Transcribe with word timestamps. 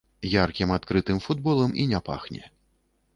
Яркім 0.43 0.71
адкрытым 0.77 1.19
футболам 1.25 1.75
і 1.83 1.85
не 1.91 1.99
пахне. 2.09 2.43